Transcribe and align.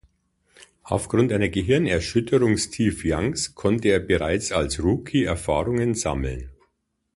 Aufgrund 0.81 1.31
einer 1.31 1.49
Gehirnerschütterung 1.49 2.57
Steve 2.57 2.97
Youngs 3.07 3.53
konnte 3.53 3.89
er 3.89 3.99
bereits 3.99 4.51
als 4.51 4.81
Rookie 4.83 5.25
Erfahrungen 5.25 5.93
sammeln. 5.93 6.49